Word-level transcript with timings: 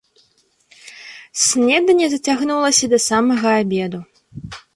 Снеданне 1.41 2.07
зацягнулася 2.15 2.85
да 2.95 2.99
самага 3.07 3.49
абеду. 3.61 3.99